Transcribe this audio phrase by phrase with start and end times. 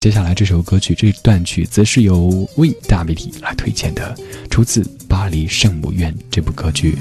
[0.00, 4.16] 接下来这首歌曲这段曲则是由 Win 大媒体来推荐的，
[4.48, 6.96] 出自《巴黎圣母院》这部歌剧。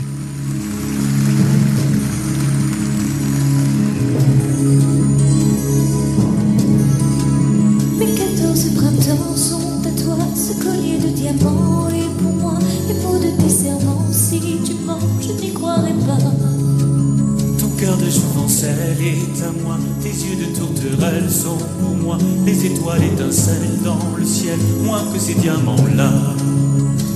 [21.08, 26.12] Tourterelle sont pour moi, les étoiles étincellent dans le ciel, moins que ces diamants-là.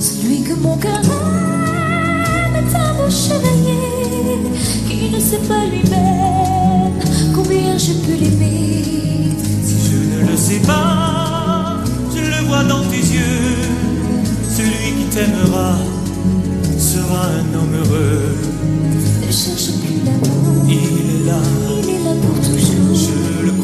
[0.00, 4.38] Celui que mon cœur aime est un beau chevalier
[4.88, 6.92] qui ne sait pas lui-même
[7.34, 9.30] combien je peux l'aimer.
[9.64, 11.78] Si je ne le sais pas,
[12.14, 13.56] je le vois dans tes yeux,
[14.56, 15.76] celui qui t'aimera
[16.78, 18.36] sera un homme heureux.
[19.26, 20.71] Ne cherche plus l'amour.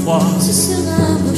[0.08, 1.37] voz.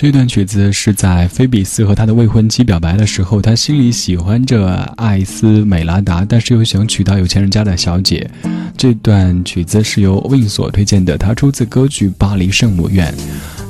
[0.00, 8.30] 这段曲子是在菲比斯和他的未婚妻表白的时候，他心里喜欢着艾斯美拉达，但是又想娶到有钱人家的小姐。
[8.76, 13.12] 这段曲子是由 Win 所推荐的，它出自歌剧《巴黎圣母院》。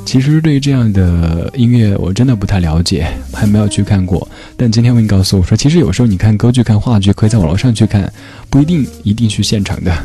[0.09, 4.27] 其实对于这样的音乐，我真的不太了解，还没有去看过。
[4.57, 8.11] 但今天 Win 告诉我说，其实有时候你看歌剧、看话剧，可以在网络上去看，
[8.49, 9.95] 不一定一定去现场的。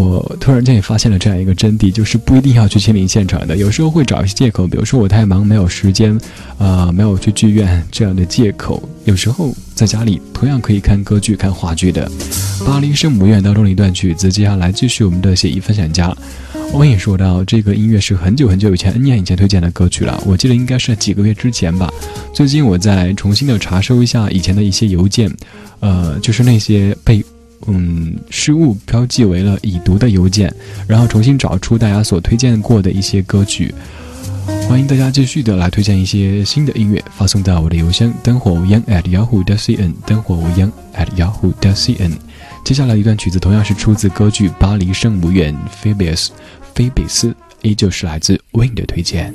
[0.00, 6.16] 我突然间也发现了这样一个真谛，就是不一定要去亲临现场的，有时候会找一些借口，比如说我太忙没有时间，
[6.58, 8.80] 呃，没有去剧院这样的借口。
[9.06, 12.08] 有时候在家里同样可以看歌剧、看话剧的。
[12.64, 16.16] 《巴黎圣母院》当中的一段曲子，接下来继续我们的写意分享家。
[16.72, 21.92] 我也说到，这个音乐是很久很久以前 N 年以前推荐的歌曲了，我记得应该是几个月之前吧。
[22.32, 25.28] 最近我在重新的查收一下以前的一些邮件，
[25.80, 27.24] 呃，就是那些被。
[27.66, 30.52] 嗯，失误标记为了已读的邮件，
[30.86, 33.74] 然后重新找出大家所推荐过的一些歌曲。
[34.66, 42.12] 欢迎大家继续的来推荐一些新的音乐，发送到我的邮箱灯火无烟 at yahoo dot cn，灯火无烟 at yahoo dot cn。
[42.64, 46.28] 接下来一段曲子同样是出自歌剧《巴黎圣母院》，Phoebus，
[46.74, 49.34] 菲比斯，依旧是来自 Win 的推荐。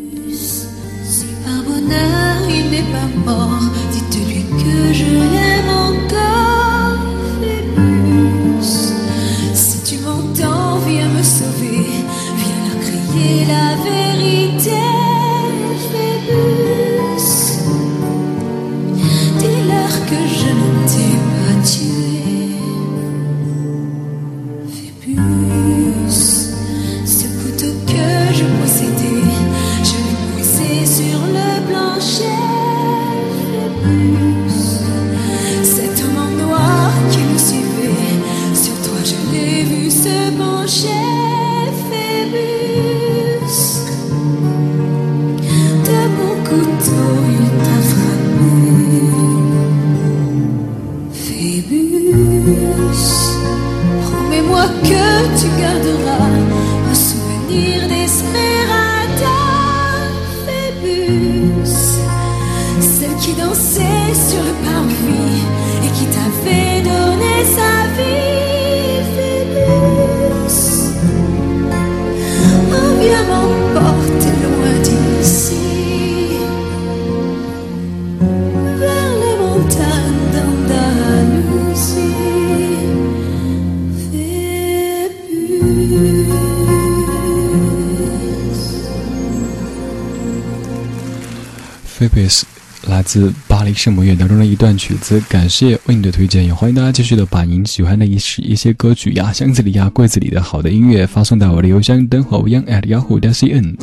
[93.03, 103.75] 自巴黎圣母院当中的一段曲子，感谢为你的推荐，也欢迎大家继续的把您喜欢的一些一些歌曲呀、箱子里呀、柜子里的好的音乐发送到我的邮箱等候 young at yahoo 点 cn。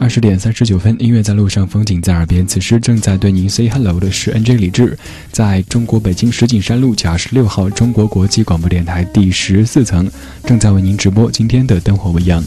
[0.00, 2.46] 二十点三十九分，音乐在路上，风景在耳边。
[2.46, 4.96] 此时正在对您 say hello 的是 NJ 李志，
[5.32, 10.10] 在中国北京石景山路甲十六号中国国际广播电台第十四层，
[10.44, 12.42] 正在为您直播今天的灯火未央。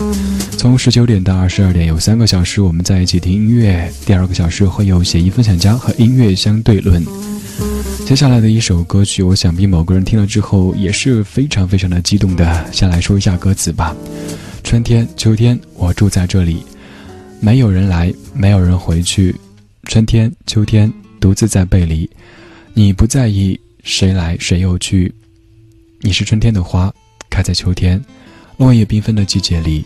[0.58, 3.92] 从十九点到二十二点，有三个小时我们在一起听音乐。
[4.06, 7.06] 第二个小时会有写意分享家和音乐相对论。
[8.06, 12.66] 接下来的一首歌曲，我想必某个人听了之后也是非常非常的激动的。
[12.72, 13.96] 先来说一下歌词吧：
[14.64, 16.64] 春天、秋天，我住在这里。
[17.44, 19.36] 没有人来，没有人回去。
[19.86, 22.08] 春天、秋天，独自在背离。
[22.76, 25.12] 你不在意谁来谁又去。
[26.02, 26.94] 你是春天的花，
[27.32, 28.00] 开在秋天，
[28.58, 29.84] 落叶缤纷的季节里。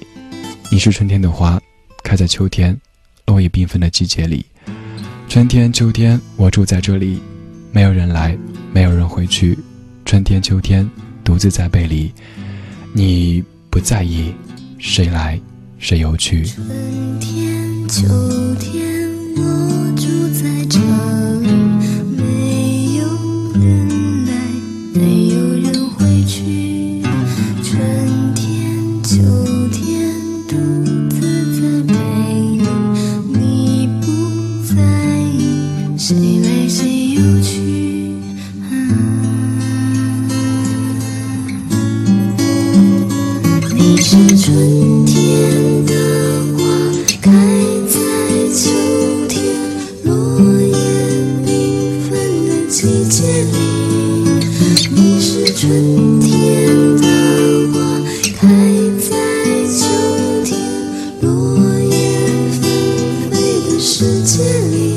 [0.69, 1.57] 你是春天的花，
[2.03, 2.77] 开在秋天，
[3.25, 4.45] 落叶缤纷的季节里。
[5.29, 7.21] 春天、秋天，我住在这里。
[7.71, 8.37] 没有人来，
[8.73, 9.57] 没有人回去。
[10.03, 10.89] 春天、秋天，
[11.23, 12.11] 独自在背离。
[12.91, 14.33] 你不在意
[14.77, 15.39] 谁来
[15.77, 16.43] 谁又去。
[17.87, 18.07] 秋
[18.59, 19.41] 天，我
[19.95, 20.79] 住在这
[21.41, 21.47] 里，
[22.17, 23.05] 没有
[23.53, 24.31] 人来，
[24.93, 24.99] 没
[25.29, 27.03] 有人回去。
[27.63, 28.43] 春天，
[29.03, 29.21] 秋
[29.71, 30.11] 天，
[30.47, 30.55] 独
[31.09, 31.15] 自
[31.55, 31.93] 在背
[32.57, 32.65] 离，
[33.39, 34.05] 你不
[34.73, 34.75] 在
[35.21, 35.37] 意
[35.97, 37.53] 谁来谁又去。
[43.73, 44.94] 你是春
[63.97, 64.94] 世界里。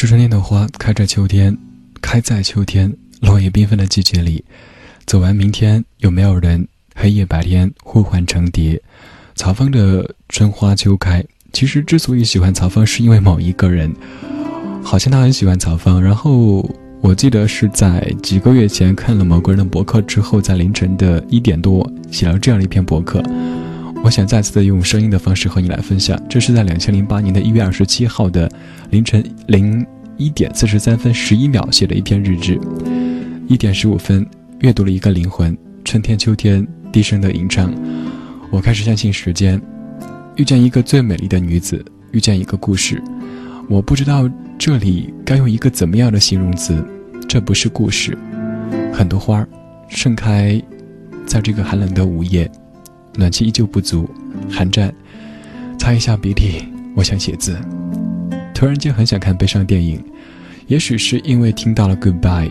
[0.00, 1.54] 是春天的花，开在秋天，
[2.00, 2.90] 开在秋天，
[3.20, 4.42] 落叶缤纷的季节里。
[5.04, 6.66] 走完明天，有没有人？
[6.94, 8.80] 黑夜白天互换成蝶。
[9.34, 13.94] 曹芳的《春花秋开》，其实之所以喜欢曹芳，是因为某一个人，
[14.82, 16.02] 好像他很喜欢曹芳。
[16.02, 16.66] 然后
[17.02, 23.22] 我记得是在几个月前看了某个人的博客之后，在凌晨的一点多写了这样的一篇博客。
[24.02, 26.20] 我想再次的用声音的方式和你来分享。
[26.28, 28.50] 这是在两千零八年的一月二十七号的
[28.90, 32.58] 凌晨零一点四十三分十一秒写的一篇日志。
[33.46, 34.26] 一点十五分，
[34.60, 35.56] 阅读了一个灵魂。
[35.84, 37.72] 春天、秋天，低声的吟唱。
[38.50, 39.60] 我开始相信时间，
[40.36, 43.02] 遇见一个最美丽的女子，遇见一个故事。
[43.68, 44.28] 我不知道
[44.58, 46.84] 这里该用一个怎么样的形容词，
[47.28, 48.16] 这不是故事。
[48.92, 49.48] 很多花儿
[49.88, 50.60] 盛开，
[51.26, 52.50] 在这个寒冷的午夜，
[53.20, 54.08] 暖气依旧不足，
[54.50, 54.92] 寒战。
[55.78, 56.64] 擦一下鼻涕，
[56.96, 57.56] 我想写字。
[58.54, 60.02] 突然间很想看悲伤电影，
[60.66, 62.50] 也许是因为听到了 Goodbye。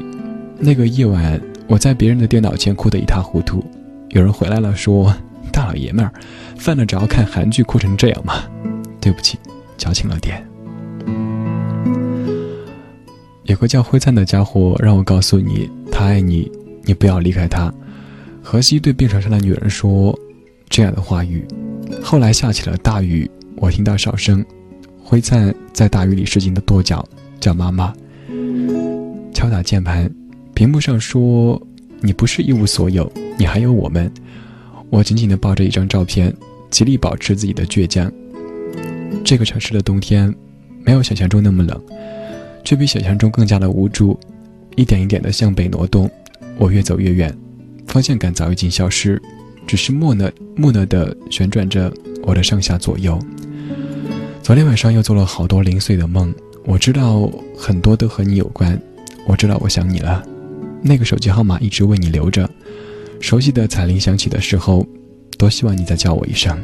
[0.59, 3.65] 那个夜晚，我在别人的电脑前哭得一塌糊涂。
[4.09, 5.13] 有人回来了，说
[5.51, 6.13] ：“大老爷们儿，
[6.55, 8.43] 犯得着看韩剧哭成这样吗？”
[9.01, 9.37] 对不起，
[9.77, 10.43] 矫情了点。
[13.43, 16.51] 有个叫灰粲的家伙让我告诉你，他爱你，
[16.83, 17.73] 你不要离开他。
[18.41, 20.17] 荷西对病床上的女人说
[20.69, 21.45] 这样的话语。
[22.01, 24.45] 后来下起了大雨，我听到哨声。
[25.03, 27.03] 灰灿在大雨里使劲的跺脚，
[27.39, 27.93] 叫妈妈。
[29.33, 30.09] 敲打键盘，
[30.53, 31.59] 屏幕上说
[31.99, 34.11] ：“你不是一无所有，你还有我们。”
[34.91, 36.33] 我紧紧地抱着一张照片，
[36.69, 38.11] 极力保持自己的倔强。
[39.23, 40.33] 这个城市的冬天，
[40.83, 41.81] 没有想象中那么冷，
[42.63, 44.19] 却比想象中更加的无助。
[44.75, 46.09] 一点一点地向北挪动，
[46.57, 47.35] 我越走越远，
[47.87, 49.21] 方向感早已经消失，
[49.69, 53.19] 只是木讷木讷地旋转着我的上下左右。
[54.41, 56.33] 昨天晚上又做了好多零碎的梦，
[56.65, 58.81] 我知道很多都和你有关。
[59.27, 60.25] 我知道我想你了，
[60.81, 62.49] 那个手机号码一直为你留着。
[63.19, 64.83] 熟悉的彩铃响起的时候，
[65.37, 66.57] 多希望你再叫我一声。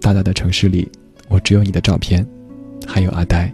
[0.00, 0.90] 大大的城市里，
[1.28, 2.26] 我只有你的照片，
[2.84, 3.48] 还有阿呆。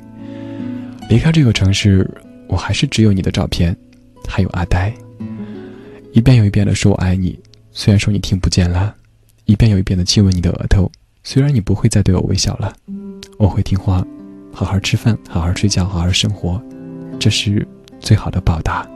[1.11, 2.11] 离开这个城市，
[2.49, 3.77] 我还是只有你的照片，
[4.27, 4.91] 还有阿呆。
[6.15, 7.39] 一遍又一遍的说我爱你，
[7.75, 8.93] 虽然说你听不见了；
[9.47, 10.91] 一遍又一遍的亲吻你的额头，
[11.25, 12.73] 虽然你不会再对我微笑了。
[13.39, 14.05] 我会听话，
[14.53, 16.61] 好好吃饭，好好睡觉，好好生活，
[17.19, 17.67] 这是
[17.99, 18.87] 最好的报答。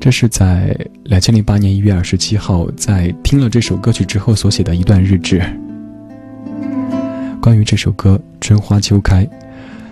[0.00, 5.42] 这是在两千零八年一月二十七号，在听了这首歌曲之后所写的一段日志。
[7.42, 9.24] 关于这首歌《春花秋开》，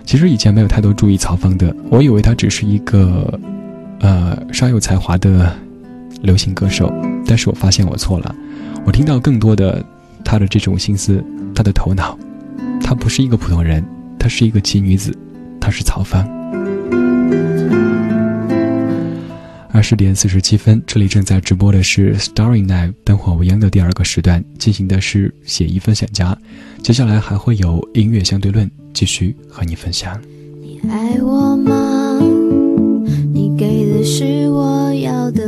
[0.05, 3.39] 其实以前没有太多注意曹芳的，我以为他只是一个，
[3.99, 5.55] 呃，稍有才华的
[6.25, 6.91] 流行歌手，
[7.25, 8.35] 但是我发现我错了，
[8.85, 9.81] 我听到更多的
[10.23, 11.23] 他的这种心思。
[11.57, 12.19] 他的头脑，
[12.81, 13.81] 他不是一个普通人，
[14.19, 15.17] 他是一个奇女子，
[15.57, 16.27] 她是曹芳。
[19.71, 26.37] 二十点四十七分，这里正在直播的是 Story Night 灯火未央的第二个时段，进行的是写意分享家。
[26.83, 30.19] 接下来还会有音乐相对论继续和你分享。
[30.61, 32.19] 你爱我吗？
[33.33, 35.47] 你给的是我要的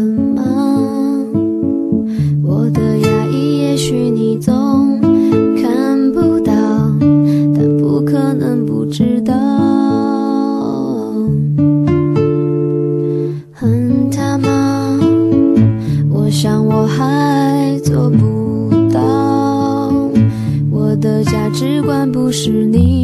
[22.27, 22.96] 不是你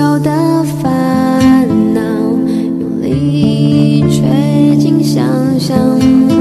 [0.00, 6.39] 所有的烦恼，用力吹进想象。